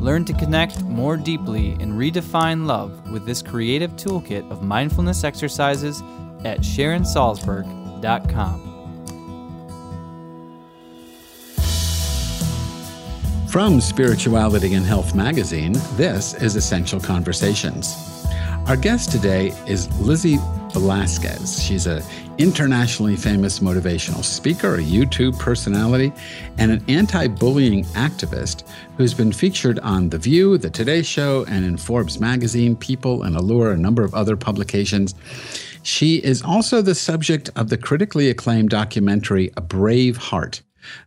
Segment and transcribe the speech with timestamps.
[0.00, 6.02] Learn to connect more deeply and redefine love with this creative toolkit of mindfulness exercises
[6.44, 8.69] at SharonSalzberg.com.
[13.50, 17.96] From Spirituality and Health magazine, this is Essential Conversations.
[18.68, 20.38] Our guest today is Lizzie
[20.72, 21.60] Velasquez.
[21.60, 22.04] She's an
[22.38, 26.12] internationally famous motivational speaker, a YouTube personality,
[26.58, 31.64] and an anti bullying activist who's been featured on The View, The Today Show, and
[31.64, 35.16] in Forbes magazine, People, and Allure, a number of other publications.
[35.82, 40.62] She is also the subject of the critically acclaimed documentary A Brave Heart,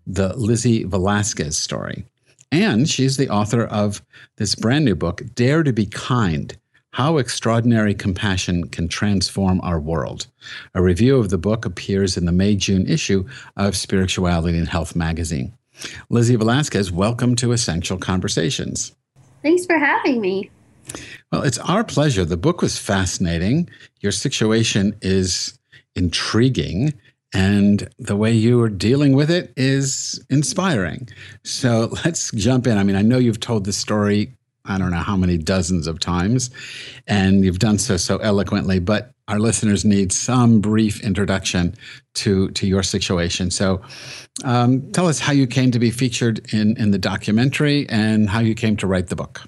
[0.05, 2.05] the Lizzie Velasquez story.
[2.53, 4.03] And she's the author of
[4.35, 6.55] this brand new book, Dare to Be Kind
[6.91, 10.27] How Extraordinary Compassion Can Transform Our World.
[10.75, 14.95] A review of the book appears in the May June issue of Spirituality and Health
[14.95, 15.51] magazine.
[16.11, 18.95] Lizzie Velasquez, welcome to Essential Conversations.
[19.41, 20.51] Thanks for having me.
[21.31, 22.23] Well, it's our pleasure.
[22.23, 23.67] The book was fascinating.
[24.01, 25.57] Your situation is
[25.95, 26.93] intriguing
[27.33, 31.09] and the way you are dealing with it is inspiring.
[31.43, 32.77] So let's jump in.
[32.77, 35.99] I mean, I know you've told this story, I don't know how many dozens of
[35.99, 36.49] times,
[37.07, 41.75] and you've done so so eloquently, but our listeners need some brief introduction
[42.13, 43.49] to, to your situation.
[43.51, 43.81] So
[44.43, 48.39] um, tell us how you came to be featured in, in the documentary and how
[48.39, 49.41] you came to write the book.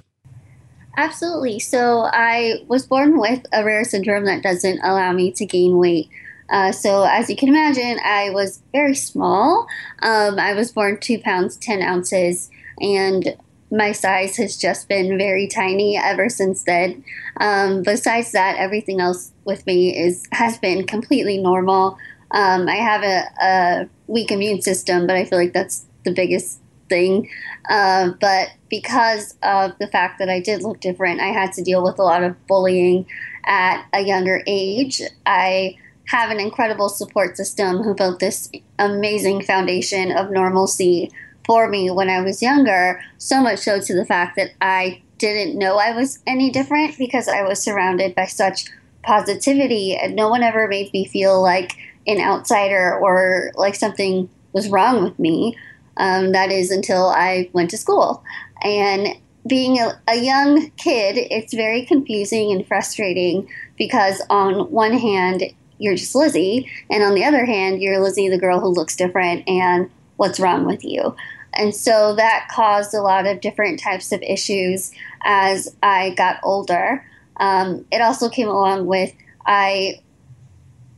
[0.98, 1.60] Absolutely.
[1.60, 6.10] So I was born with a rare syndrome that doesn't allow me to gain weight.
[6.50, 9.68] Uh, so, as you can imagine, I was very small.
[10.02, 13.36] Um, I was born two pounds, 10 ounces, and
[13.72, 17.04] my size has just been very tiny ever since then.
[17.40, 21.98] Um, besides that, everything else with me is has been completely normal.
[22.32, 26.60] Um, I have a, a, weak immune system, but I feel like that's the biggest
[26.90, 27.30] thing.
[27.70, 31.84] Uh, but because of the fact that I did look different, I had to deal
[31.84, 33.08] with a lot of bullying
[33.46, 35.02] at a younger age.
[35.26, 41.12] I have an incredible support system who built this amazing foundation of normalcy
[41.46, 45.58] for me when I was younger, so much so to the fact that I didn't
[45.58, 48.66] know I was any different because I was surrounded by such
[49.04, 51.74] positivity and no one ever made me feel like
[52.08, 55.58] an outsider or like something was wrong with me.
[55.98, 58.24] Um, that is until I went to school.
[58.64, 59.16] And
[59.48, 65.44] being a, a young kid, it's very confusing and frustrating because, on one hand,
[65.78, 66.70] you're just Lizzie.
[66.90, 70.66] And on the other hand, you're Lizzie, the girl who looks different, and what's wrong
[70.66, 71.16] with you?
[71.54, 74.92] And so that caused a lot of different types of issues
[75.24, 77.06] as I got older.
[77.38, 79.14] Um, it also came along with
[79.46, 80.02] I.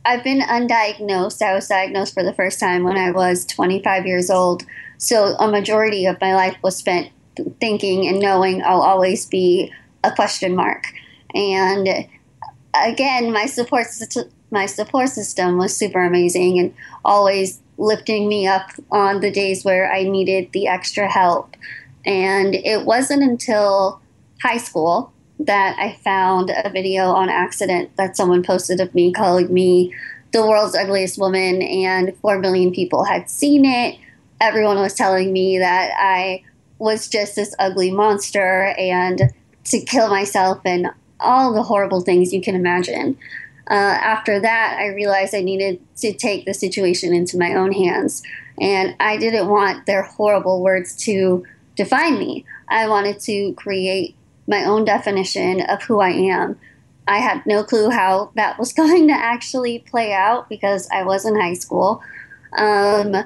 [0.04, 1.42] I've been undiagnosed.
[1.42, 4.64] I was diagnosed for the first time when I was 25 years old.
[4.96, 7.10] So a majority of my life was spent
[7.60, 9.70] thinking and knowing I'll always be
[10.04, 10.84] a question mark.
[11.34, 12.08] And
[12.74, 13.86] again, my support
[14.50, 19.92] my support system was super amazing and always lifting me up on the days where
[19.92, 21.54] I needed the extra help.
[22.04, 24.00] And it wasn't until
[24.42, 29.52] high school that I found a video on accident that someone posted of me calling
[29.52, 29.94] me
[30.32, 33.98] the world's ugliest woman, and 4 million people had seen it.
[34.40, 36.42] Everyone was telling me that I
[36.78, 39.32] was just this ugly monster and
[39.64, 40.88] to kill myself and
[41.20, 43.16] all the horrible things you can imagine
[43.70, 48.22] uh, after that, I realized I needed to take the situation into my own hands.
[48.60, 51.44] And I didn't want their horrible words to
[51.76, 52.46] define me.
[52.68, 54.16] I wanted to create
[54.46, 56.58] my own definition of who I am.
[57.06, 61.26] I had no clue how that was going to actually play out because I was
[61.26, 62.02] in high school.
[62.56, 63.16] Um,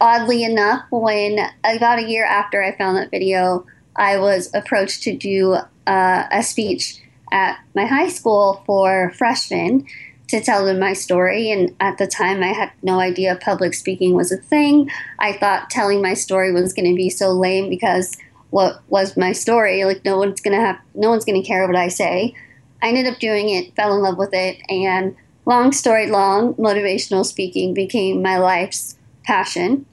[0.00, 3.64] oddly enough, when about a year after I found that video,
[3.94, 7.00] I was approached to do uh, a speech
[7.32, 9.86] at my high school for freshmen.
[10.28, 11.50] to tell them my story.
[11.50, 14.90] And at the time, I had no idea public speaking was a thing.
[15.18, 18.16] I thought telling my story was going to be so lame because
[18.50, 19.84] what was my story?
[19.84, 22.34] Like no one's going to have, no one's going to care what I say.
[22.82, 25.16] I ended up doing it, fell in love with it, and
[25.46, 29.84] long story long, motivational speaking became my life's passion.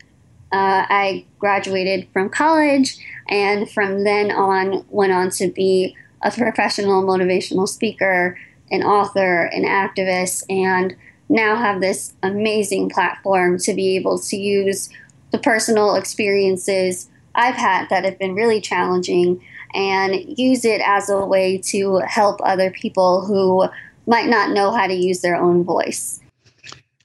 [0.52, 2.98] Uh, I graduated from college,
[3.28, 8.36] and from then on, went on to be a professional motivational speaker
[8.72, 10.96] an author, an activist, and
[11.30, 14.90] now have this amazing platform to be able to use
[15.32, 19.44] the personal experiences I've had that have been really challenging
[19.74, 23.68] and use it as a way to help other people who
[24.08, 26.22] might not know how to use their own voice.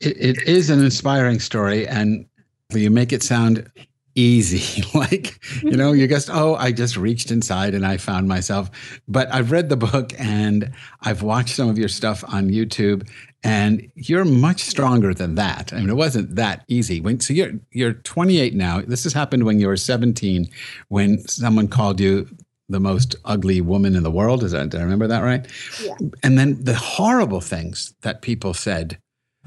[0.01, 2.27] it, it is an inspiring story, and
[2.73, 3.71] you make it sound
[4.15, 4.83] easy.
[4.95, 6.15] like, you know, you mm-hmm.
[6.15, 8.71] just, oh, I just reached inside and I found myself.
[9.09, 10.71] But I've read the book and
[11.03, 13.09] I've watched some of your stuff on YouTube
[13.43, 15.73] and you're much stronger than that.
[15.73, 17.01] I mean, it wasn't that easy.
[17.01, 18.83] When, so you're, you're 28 now.
[18.83, 20.47] This has happened when you were 17,
[20.89, 22.29] when someone called you
[22.69, 24.45] the most ugly woman in the world.
[24.45, 25.47] Is that, did I remember that right?
[25.83, 25.95] Yeah.
[26.23, 28.99] And then the horrible things that people said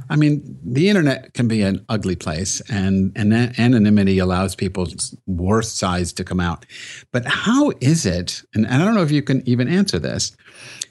[0.09, 5.77] I mean, the internet can be an ugly place, and, and anonymity allows people's worst
[5.77, 6.65] sides to come out.
[7.11, 10.35] But how is it, and I don't know if you can even answer this,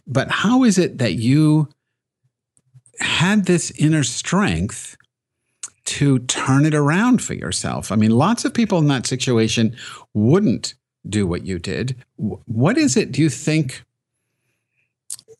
[0.06, 1.68] but how is it that you
[3.00, 4.96] had this inner strength
[5.84, 7.92] to turn it around for yourself?
[7.92, 9.76] I mean, lots of people in that situation
[10.14, 10.74] wouldn't
[11.08, 11.96] do what you did.
[12.16, 13.84] What is it, do you think?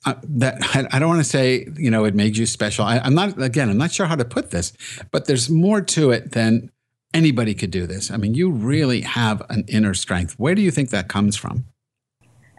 [0.05, 2.85] That I, I don't want to say you know it made you special.
[2.85, 3.71] I, I'm not again.
[3.71, 4.73] I'm not sure how to put this,
[5.11, 6.71] but there's more to it than
[7.15, 8.11] anybody could do this.
[8.11, 10.35] I mean, you really have an inner strength.
[10.39, 11.67] Where do you think that comes from?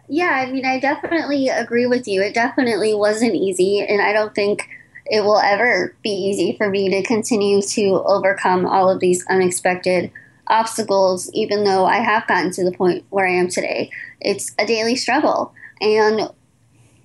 [0.08, 2.22] Yeah, I mean, I definitely agree with you.
[2.22, 4.68] It definitely wasn't easy, and I don't think
[5.06, 10.10] it will ever be easy for me to continue to overcome all of these unexpected
[10.48, 13.90] obstacles, even though I have gotten to the point where I am today.
[14.20, 15.52] It's a daily struggle.
[15.80, 16.30] And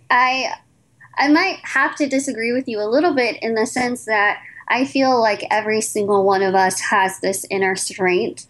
[0.10, 0.54] I
[1.18, 4.86] I might have to disagree with you a little bit in the sense that I
[4.86, 8.48] feel like every single one of us has this inner strength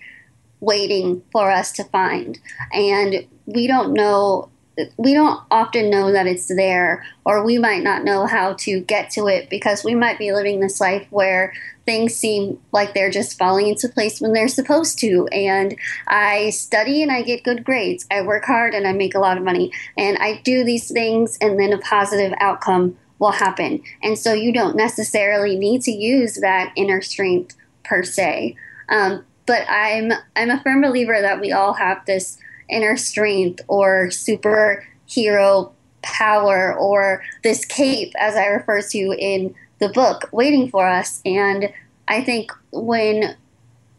[0.60, 2.38] waiting for us to find.
[2.72, 4.50] And we don't know
[4.98, 9.10] we don't often know that it's there, or we might not know how to get
[9.12, 11.54] to it because we might be living this life where
[11.90, 15.28] things seem like they're just falling into place when they're supposed to.
[15.32, 15.76] And
[16.08, 18.06] I study and I get good grades.
[18.12, 19.72] I work hard and I make a lot of money.
[19.98, 23.82] And I do these things, and then a positive outcome will happen.
[24.04, 28.56] And so you don't necessarily need to use that inner strength per se.
[28.90, 32.38] Um, but I'm I'm a firm believer that we all have this
[32.70, 35.72] inner strength or superhero
[36.04, 41.22] power or this cape, as I refer to in the book, waiting for us.
[41.26, 41.72] And
[42.08, 43.36] I think when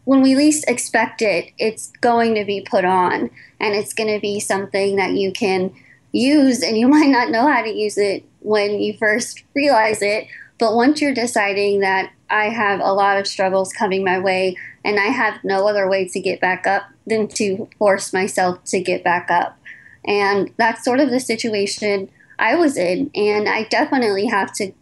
[0.05, 3.31] when we least expect it, it's going to be put on,
[3.61, 5.73] and it's going to be something that you can
[6.13, 10.27] use, and you might not know how to use it when you first realize it.
[10.59, 14.99] But once you're deciding that I have a lot of struggles coming my way, and
[14.99, 19.05] I have no other way to get back up than to force myself to get
[19.05, 19.59] back up.
[20.05, 23.11] And that's sort of the situation I was in.
[23.15, 24.73] And I definitely have to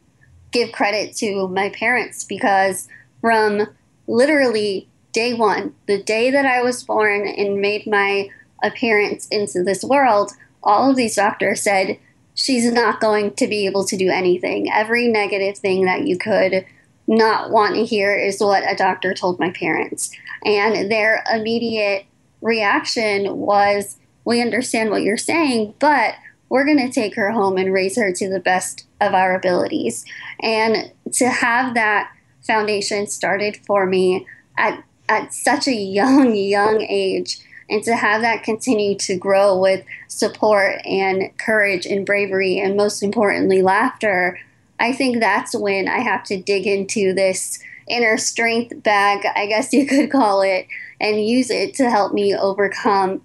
[0.52, 2.88] give credit to my parents because
[3.20, 3.68] from
[4.06, 8.28] literally day one, the day that I was born and made my
[8.62, 11.98] appearance into this world, all of these doctors said,
[12.34, 14.70] she's not going to be able to do anything.
[14.70, 16.64] Every negative thing that you could
[17.06, 20.10] not want to hear is what a doctor told my parents.
[20.44, 22.06] And their immediate
[22.40, 26.14] reaction was, We understand what you're saying, but
[26.48, 30.04] we're going to take her home and raise her to the best of our abilities.
[30.40, 32.12] And to have that
[32.42, 34.26] foundation started for me
[34.56, 37.38] at, at such a young, young age,
[37.70, 43.02] and to have that continue to grow with support and courage and bravery, and most
[43.02, 44.40] importantly, laughter,
[44.80, 49.72] I think that's when I have to dig into this inner strength bag, I guess
[49.72, 50.66] you could call it,
[51.00, 53.22] and use it to help me overcome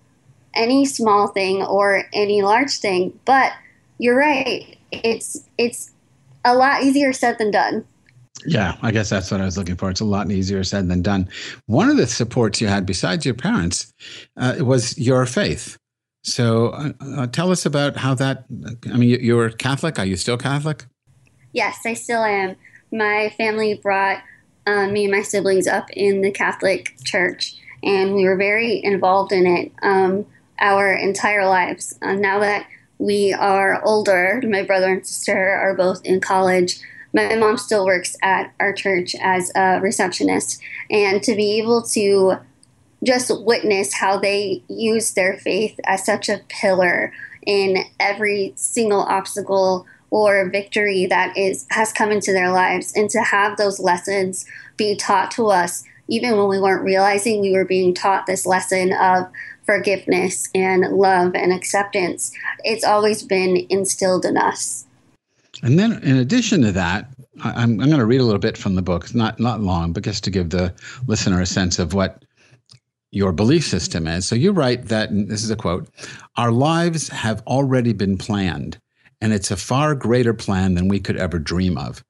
[0.54, 3.18] any small thing or any large thing.
[3.26, 3.54] But
[3.98, 4.78] you're right.
[4.92, 5.92] It's it's
[6.46, 7.86] a lot easier said than done.
[8.46, 9.90] Yeah, I guess that's what I was looking for.
[9.90, 11.30] It's a lot easier said than done.
[11.68, 13.94] One of the supports you had, besides your parents,
[14.38, 15.78] uh, was your faith.
[16.24, 18.46] So uh, uh, tell us about how that.
[18.92, 20.00] I mean, you, you were Catholic.
[20.00, 20.86] Are you still Catholic?
[21.54, 22.56] Yes, I still am.
[22.92, 24.22] My family brought
[24.66, 29.32] um, me and my siblings up in the Catholic Church, and we were very involved
[29.32, 30.26] in it um,
[30.60, 31.98] our entire lives.
[32.02, 32.68] Uh, now that
[32.98, 36.80] we are older, my brother and sister are both in college.
[37.14, 42.38] my mom still works at our church as a receptionist, and to be able to
[43.04, 47.12] just witness how they use their faith as such a pillar
[47.46, 53.20] in every single obstacle or victory that is has come into their lives and to
[53.20, 54.46] have those lessons
[54.78, 58.94] be taught to us even when we weren't realizing we were being taught this lesson
[58.94, 59.28] of
[59.66, 62.32] forgiveness and love and acceptance
[62.64, 64.86] it's always been instilled in us
[65.62, 67.10] and then in addition to that
[67.44, 69.94] i'm, I'm going to read a little bit from the book it's not not long
[69.94, 70.74] but just to give the
[71.08, 72.24] listener a sense of what
[73.14, 74.26] your belief system is.
[74.26, 75.88] So you write that, and this is a quote
[76.36, 78.80] Our lives have already been planned,
[79.22, 82.04] and it's a far greater plan than we could ever dream of.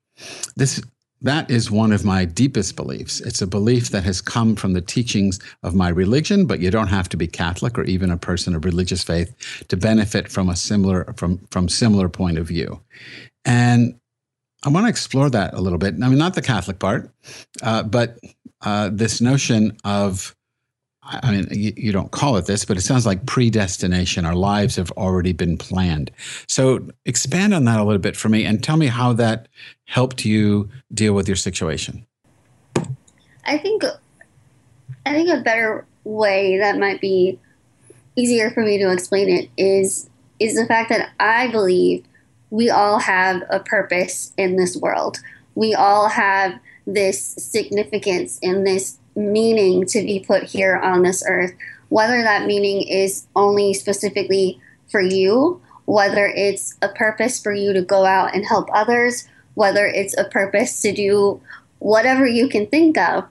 [0.56, 0.82] This
[1.24, 3.22] that is one of my deepest beliefs.
[3.22, 6.88] It's a belief that has come from the teachings of my religion, but you don't
[6.88, 9.34] have to be Catholic or even a person of religious faith
[9.70, 12.80] to benefit from a similar from from similar point of view.
[13.46, 13.96] And
[14.66, 15.96] I want to explore that a little bit.
[16.02, 17.10] I mean, not the Catholic part,
[17.62, 18.18] uh, but
[18.62, 20.36] uh, this notion of
[21.06, 24.26] I mean, you, you, don't call it this, but it sounds like predestination.
[24.26, 26.12] Our lives have already been planned.
[26.48, 29.50] So expand on that a little bit for me and tell me how that
[29.86, 32.06] helped you deal with your situation.
[33.46, 33.84] I think,
[35.06, 37.38] I think a better way that might be
[38.16, 42.06] easier for me to explain it is is the fact that I believe
[42.50, 45.18] we all have a purpose in this world.
[45.56, 51.54] We all have this significance in this meaning to be put here on this earth,
[51.90, 57.82] whether that meaning is only specifically for you, whether it's a purpose for you to
[57.82, 61.42] go out and help others, whether it's a purpose to do
[61.80, 63.26] whatever you can think of.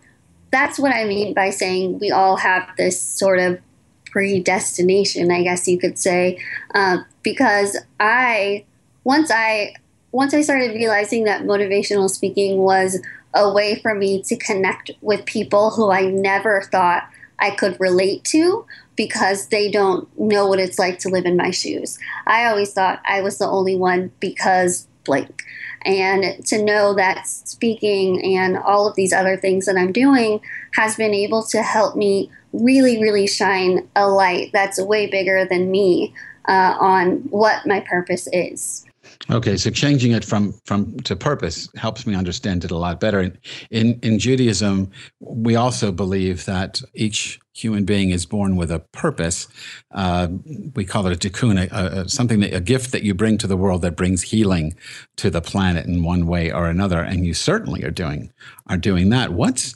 [0.50, 3.58] That's what I mean by saying we all have this sort of
[4.06, 6.38] predestination, I guess you could say,
[6.74, 8.64] uh, because I
[9.04, 9.74] once I
[10.12, 13.00] once I started realizing that motivational speaking was
[13.34, 17.08] a way for me to connect with people who I never thought
[17.38, 21.50] I could relate to because they don't know what it's like to live in my
[21.50, 21.98] shoes.
[22.26, 25.42] I always thought I was the only one because blank.
[25.84, 30.40] And to know that speaking and all of these other things that I'm doing
[30.74, 35.70] has been able to help me really, really shine a light that's way bigger than
[35.70, 36.14] me
[36.48, 38.84] uh, on what my purpose is.
[39.30, 43.32] Okay, so changing it from from to purpose helps me understand it a lot better.
[43.70, 44.90] In in, Judaism,
[45.20, 49.46] we also believe that each human being is born with a purpose.
[49.90, 50.28] Uh,
[50.74, 53.46] we call it a tikkun, a, a, something that a gift that you bring to
[53.46, 54.74] the world that brings healing
[55.16, 57.00] to the planet in one way or another.
[57.00, 58.32] And you certainly are doing
[58.68, 59.32] are doing that.
[59.32, 59.74] What's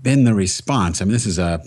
[0.00, 1.00] been the response?
[1.00, 1.62] I mean, this is a,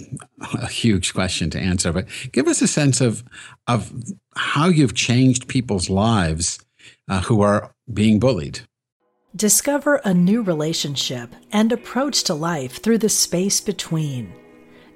[0.54, 3.24] a huge question to answer, but give us a sense of
[3.68, 3.92] of
[4.36, 6.60] how you've changed people's lives
[7.10, 8.62] uh, who are being bullied.
[9.36, 14.34] Discover a new relationship and approach to life through the space between.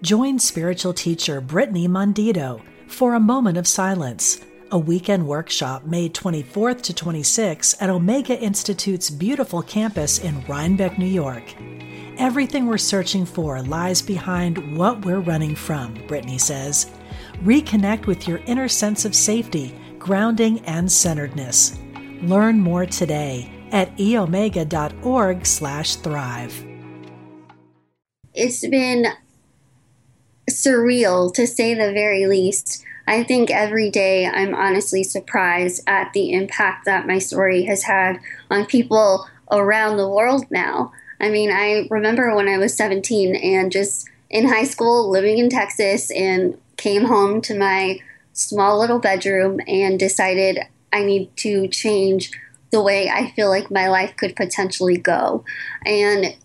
[0.02, 6.82] Join spiritual teacher Brittany Mondito for a moment of silence, a weekend workshop May 24th
[6.84, 11.56] to 26 at Omega Institute's beautiful campus in Rhinebeck, New York.
[12.18, 16.90] Everything we're searching for lies behind what we're running from, Brittany says.
[17.44, 21.78] Reconnect with your inner sense of safety, grounding, and centeredness.
[22.22, 26.66] Learn more today at eomega.org slash thrive.
[28.34, 29.08] It's been
[30.50, 32.82] surreal to say the very least.
[33.08, 38.22] I think every day I'm honestly surprised at the impact that my story has had
[38.50, 40.94] on people around the world now.
[41.20, 45.50] I mean, I remember when I was 17 and just in high school living in
[45.50, 48.00] Texas and came home to my
[48.34, 50.60] small little bedroom and decided
[50.92, 52.32] I need to change
[52.72, 55.46] the way I feel like my life could potentially go.
[55.86, 56.36] And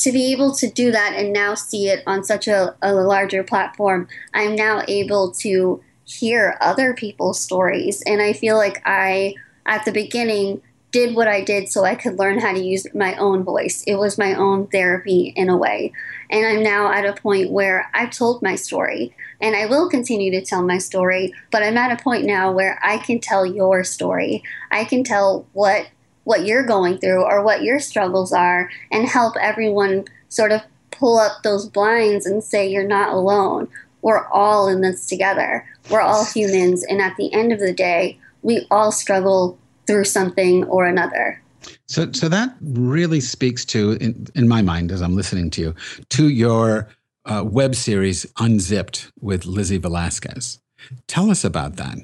[0.00, 3.44] to be able to do that and now see it on such a, a larger
[3.44, 8.02] platform, I'm now able to hear other people's stories.
[8.06, 10.62] And I feel like I, at the beginning,
[10.92, 13.82] did what I did so I could learn how to use my own voice.
[13.86, 15.92] It was my own therapy in a way.
[16.30, 20.30] And I'm now at a point where I've told my story and I will continue
[20.32, 23.84] to tell my story, but I'm at a point now where I can tell your
[23.84, 24.42] story.
[24.70, 25.88] I can tell what
[26.24, 31.18] what you're going through or what your struggles are and help everyone sort of pull
[31.18, 33.68] up those blinds and say you're not alone.
[34.02, 35.64] We're all in this together.
[35.88, 40.64] We're all humans and at the end of the day, we all struggle through something
[40.64, 41.42] or another.
[41.86, 45.74] So, so that really speaks to, in, in my mind, as I'm listening to you,
[46.10, 46.88] to your
[47.24, 50.60] uh, web series Unzipped with Lizzie Velasquez.
[51.08, 51.98] Tell us about that.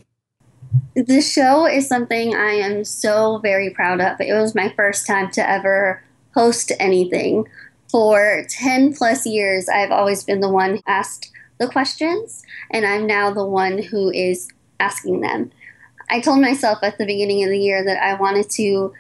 [0.95, 4.21] the show is something I am so very proud of.
[4.21, 6.03] It was my first time to ever
[6.35, 7.47] host anything.
[7.91, 13.33] For 10 plus years, I've always been the one asked the questions, and I'm now
[13.33, 14.49] the one who is
[14.81, 15.53] asking them.
[16.13, 18.93] I told myself at the beginning of the year that I wanted to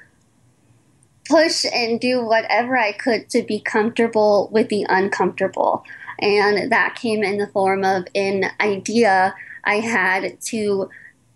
[1.28, 5.84] push and do whatever I could to be comfortable with the uncomfortable.
[6.20, 10.88] And that came in the form of an idea I had to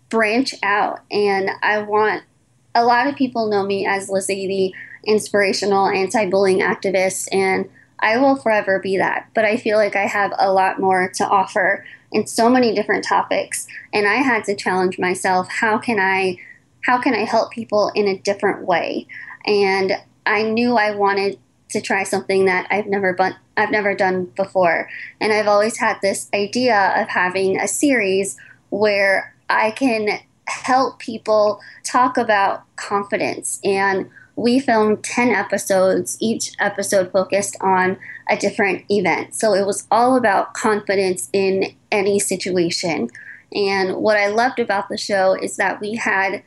[0.09, 1.01] branch out.
[1.11, 2.23] And I want
[2.73, 7.69] a lot of people know me as Lizzie, the inspirational anti bullying activist, and
[7.99, 9.29] I will forever be that.
[9.35, 13.03] But I feel like I have a lot more to offer in so many different
[13.03, 13.67] topics.
[13.93, 16.37] And I had to challenge myself how can I
[16.85, 19.07] how can I help people in a different way?
[19.45, 19.93] And
[20.25, 21.37] I knew I wanted
[21.69, 23.17] to try something that I've never
[23.57, 24.89] I've never done before.
[25.19, 28.37] And I've always had this idea of having a series
[28.69, 33.59] where I can help people talk about confidence.
[33.63, 37.97] And we filmed 10 episodes, each episode focused on
[38.29, 39.33] a different event.
[39.33, 43.09] So it was all about confidence in any situation.
[43.51, 46.43] And what I loved about the show is that we had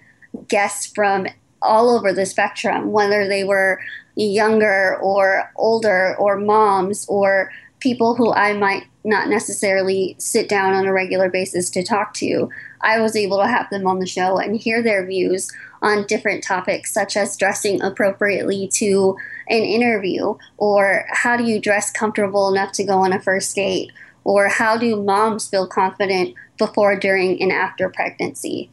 [0.47, 1.26] guests from
[1.61, 3.80] all over the spectrum, whether they were
[4.14, 10.87] younger or older or moms or people who I might not necessarily sit down on
[10.87, 12.50] a regular basis to talk to.
[12.82, 15.50] I was able to have them on the show and hear their views
[15.82, 19.16] on different topics, such as dressing appropriately to
[19.49, 23.90] an interview, or how do you dress comfortable enough to go on a first date,
[24.25, 28.70] or how do moms feel confident before, during, and after pregnancy.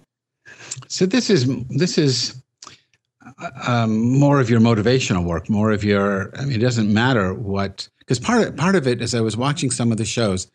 [0.88, 2.42] So this is this is
[3.66, 6.36] um, more of your motivational work, more of your.
[6.38, 9.36] I mean, it doesn't matter what because part of part of it, as I was
[9.36, 10.48] watching some of the shows,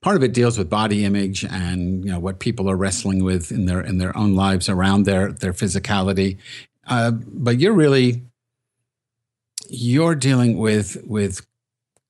[0.00, 3.50] part of it deals with body image and you know what people are wrestling with
[3.50, 6.38] in their in their own lives around their their physicality.
[6.86, 8.22] Uh, but you're really
[9.68, 11.44] you're dealing with with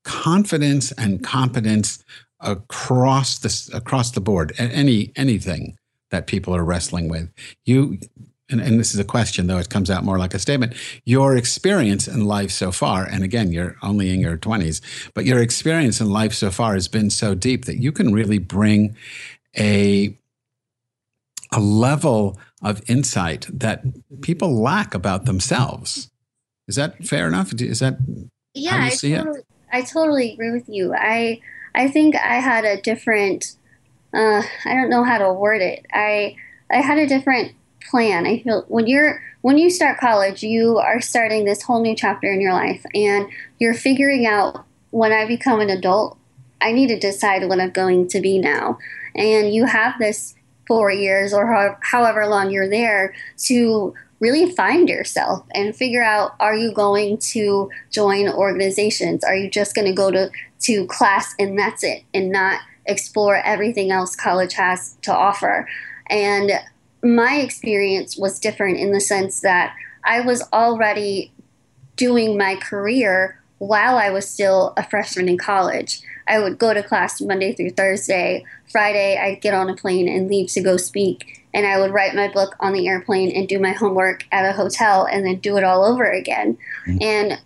[0.04, 2.04] confidence and competence
[2.40, 5.76] across this across the board any anything
[6.10, 7.30] that people are wrestling with
[7.66, 7.98] you
[8.50, 11.36] and, and this is a question, though it comes out more like a statement, your
[11.36, 14.80] experience in life so far, and again, you're only in your 20s,
[15.14, 18.38] but your experience in life so far has been so deep that you can really
[18.38, 18.96] bring
[19.58, 20.16] a
[21.52, 23.82] a level of insight that
[24.20, 26.08] people lack about themselves.
[26.68, 27.52] Is that fair enough?
[27.52, 27.98] Is that
[28.54, 28.84] yeah?
[28.84, 29.40] I totally,
[29.72, 30.94] I totally agree with you.
[30.94, 31.40] I
[31.74, 33.56] I think I had a different.
[34.12, 35.86] Uh, I don't know how to word it.
[35.92, 36.36] I
[36.70, 37.52] I had a different
[37.90, 38.26] plan.
[38.26, 42.32] I feel when you're when you start college, you are starting this whole new chapter
[42.32, 43.26] in your life and
[43.58, 46.18] you're figuring out when I become an adult,
[46.60, 48.78] I need to decide what I'm going to be now.
[49.14, 50.34] And you have this
[50.66, 53.14] 4 years or however long you're there
[53.46, 59.24] to really find yourself and figure out are you going to join organizations?
[59.24, 63.36] Are you just going to go to to class and that's it and not explore
[63.36, 65.66] everything else college has to offer?
[66.08, 66.52] And
[67.02, 71.32] my experience was different in the sense that I was already
[71.96, 76.00] doing my career while I was still a freshman in college.
[76.26, 78.44] I would go to class Monday through Thursday.
[78.70, 81.44] Friday, I'd get on a plane and leave to go speak.
[81.52, 84.52] And I would write my book on the airplane and do my homework at a
[84.52, 86.56] hotel and then do it all over again.
[86.86, 87.02] Mm-hmm.
[87.02, 87.40] And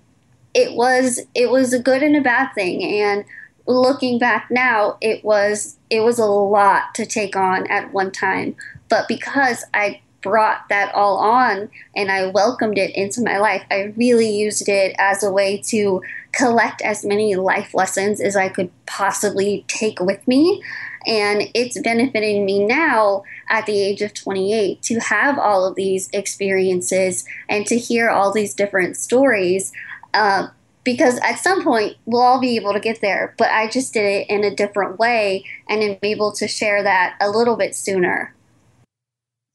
[0.52, 2.84] it was it was a good and a bad thing.
[2.84, 3.24] And
[3.66, 8.54] looking back now, it was it was a lot to take on at one time.
[8.94, 13.92] But because I brought that all on and I welcomed it into my life, I
[13.96, 18.70] really used it as a way to collect as many life lessons as I could
[18.86, 20.62] possibly take with me.
[21.08, 26.08] And it's benefiting me now at the age of 28 to have all of these
[26.12, 29.72] experiences and to hear all these different stories.
[30.14, 30.46] Uh,
[30.84, 34.04] because at some point we'll all be able to get there, but I just did
[34.04, 38.32] it in a different way and am able to share that a little bit sooner.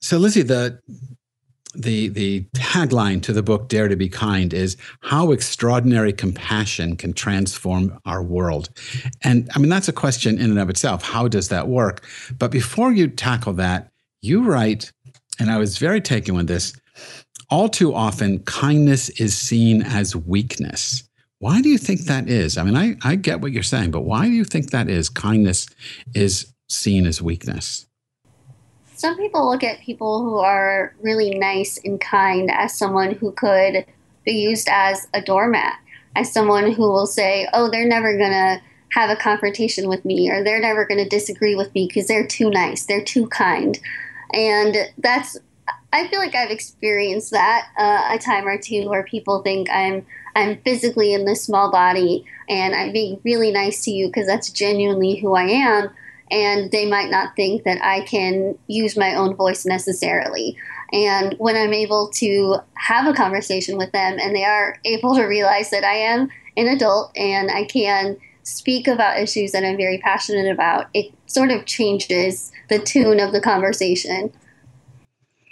[0.01, 0.79] So, Lizzie, the
[1.75, 7.13] the the tagline to the book Dare to Be Kind is how extraordinary compassion can
[7.13, 8.69] transform our world.
[9.23, 11.03] And I mean that's a question in and of itself.
[11.03, 12.05] How does that work?
[12.38, 14.91] But before you tackle that, you write,
[15.39, 16.73] and I was very taken with this,
[17.49, 21.03] all too often kindness is seen as weakness.
[21.38, 22.57] Why do you think that is?
[22.57, 25.07] I mean, I, I get what you're saying, but why do you think that is?
[25.07, 25.67] Kindness
[26.13, 27.85] is seen as weakness
[28.99, 33.85] some people look at people who are really nice and kind as someone who could
[34.25, 35.79] be used as a doormat,
[36.17, 40.29] as someone who will say, oh, they're never going to have a confrontation with me
[40.29, 43.79] or they're never going to disagree with me because they're too nice, they're too kind.
[44.33, 45.38] And that's,
[45.93, 50.05] I feel like I've experienced that uh, a time or two where people think I'm
[50.35, 54.49] I'm physically in this small body and I'm being really nice to you because that's
[54.51, 55.89] genuinely who I am.
[56.31, 60.55] And they might not think that I can use my own voice necessarily.
[60.91, 65.23] And when I'm able to have a conversation with them and they are able to
[65.23, 69.99] realize that I am an adult and I can speak about issues that I'm very
[69.99, 74.31] passionate about, it sort of changes the tune of the conversation.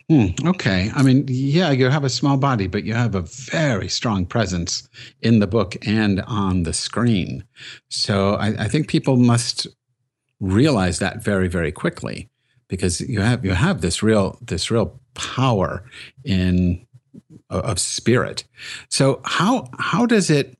[0.09, 0.89] Hmm, okay.
[0.95, 4.87] I mean, yeah, you have a small body, but you have a very strong presence
[5.21, 7.43] in the book and on the screen.
[7.89, 9.67] So I, I think people must
[10.39, 12.29] realize that very, very quickly
[12.67, 15.83] because you have you have this real this real power
[16.23, 16.85] in
[17.49, 18.43] of spirit.
[18.89, 20.57] So how how does it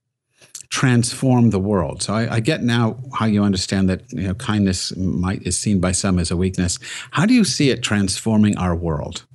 [0.70, 2.02] transform the world?
[2.04, 5.80] So I, I, get now how you understand that you know kindness might is seen
[5.80, 6.80] by some as a weakness.
[7.12, 9.26] How do you see it transforming our world?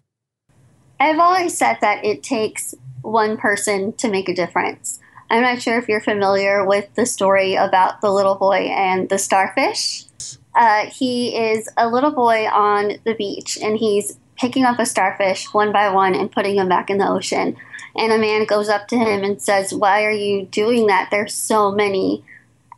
[1.01, 5.01] I've always said that it takes one person to make a difference.
[5.33, 9.17] I'm not sure if you're familiar with the story about the little boy and the
[9.17, 10.05] starfish.
[10.55, 15.47] Uh, he is a little boy on the beach and he's picking up a starfish
[15.55, 17.57] one by one and putting them back in the ocean.
[17.97, 21.09] And a man goes up to him and says, Why are you doing that?
[21.11, 22.23] There's so many.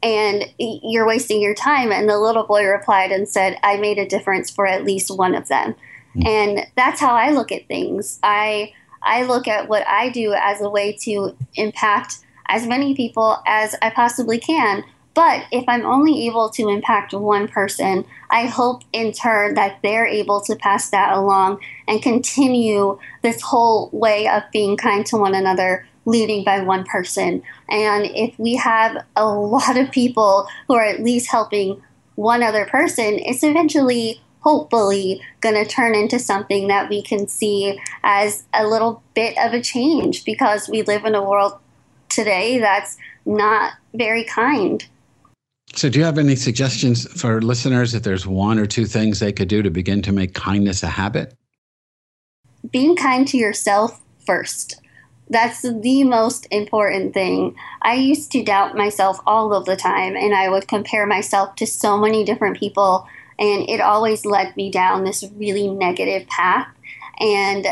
[0.01, 1.91] And you're wasting your time.
[1.91, 5.35] And the little boy replied and said, I made a difference for at least one
[5.35, 5.75] of them.
[6.15, 6.27] Mm-hmm.
[6.27, 8.21] And that's how I look at things.
[8.23, 13.43] I I look at what I do as a way to impact as many people
[13.47, 18.83] as I possibly can but if I'm only able to impact one person, I hope
[18.93, 24.43] in turn that they're able to pass that along and continue this whole way of
[24.53, 27.43] being kind to one another, leading by one person.
[27.69, 31.81] And if we have a lot of people who are at least helping
[32.17, 37.81] one other person, it's eventually hopefully going to turn into something that we can see
[38.03, 41.59] as a little bit of a change because we live in a world
[42.09, 44.87] today that's not very kind.
[45.75, 49.33] So, do you have any suggestions for listeners if there's one or two things they
[49.33, 51.35] could do to begin to make kindness a habit?
[52.71, 54.81] Being kind to yourself first.
[55.31, 57.57] That's the most important thing.
[57.83, 61.67] I used to doubt myself all of the time, and I would compare myself to
[61.67, 66.69] so many different people, and it always led me down this really negative path.
[67.19, 67.67] And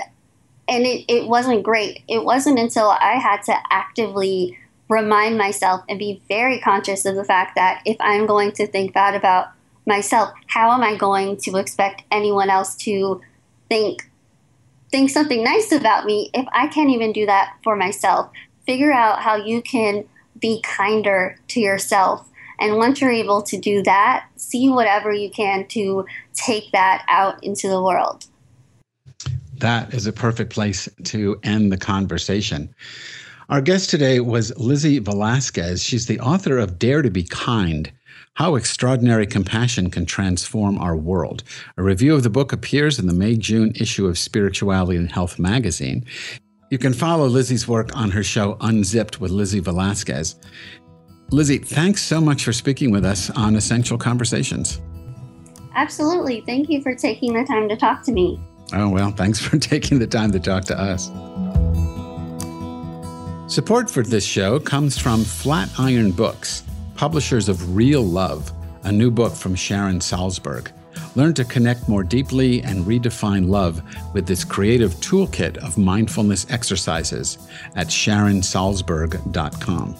[0.72, 2.02] and it, it wasn't great.
[2.08, 4.58] It wasn't until I had to actively
[4.88, 8.94] remind myself and be very conscious of the fact that if I'm going to think
[8.94, 9.48] bad about
[9.86, 13.20] myself, how am I going to expect anyone else to
[13.68, 14.08] think
[14.90, 18.30] think something nice about me if I can't even do that for myself?
[18.64, 20.06] Figure out how you can
[20.38, 22.26] be kinder to yourself.
[22.58, 27.44] And once you're able to do that, see whatever you can to take that out
[27.44, 28.26] into the world.
[29.62, 32.74] That is a perfect place to end the conversation.
[33.48, 35.84] Our guest today was Lizzie Velasquez.
[35.84, 37.92] She's the author of Dare to Be Kind
[38.34, 41.44] How Extraordinary Compassion Can Transform Our World.
[41.76, 45.38] A review of the book appears in the May June issue of Spirituality and Health
[45.38, 46.04] magazine.
[46.72, 50.34] You can follow Lizzie's work on her show Unzipped with Lizzie Velasquez.
[51.30, 54.80] Lizzie, thanks so much for speaking with us on Essential Conversations.
[55.76, 56.40] Absolutely.
[56.46, 58.40] Thank you for taking the time to talk to me.
[58.72, 61.10] Oh, well, thanks for taking the time to talk to us.
[63.52, 66.62] Support for this show comes from Flatiron Books,
[66.94, 68.50] publishers of Real Love,
[68.84, 70.70] a new book from Sharon Salzberg.
[71.14, 73.82] Learn to connect more deeply and redefine love
[74.14, 79.96] with this creative toolkit of mindfulness exercises at sharonsalzberg.com.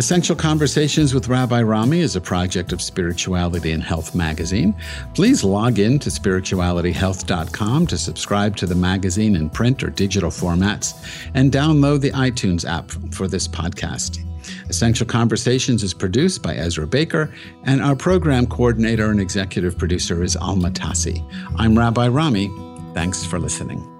[0.00, 4.74] Essential Conversations with Rabbi Rami is a project of Spirituality and Health magazine.
[5.12, 10.94] Please log in to spiritualityhealth.com to subscribe to the magazine in print or digital formats
[11.34, 14.24] and download the iTunes app for this podcast.
[14.70, 17.30] Essential Conversations is produced by Ezra Baker,
[17.64, 21.22] and our program coordinator and executive producer is Alma Tassi.
[21.58, 22.48] I'm Rabbi Rami.
[22.94, 23.99] Thanks for listening.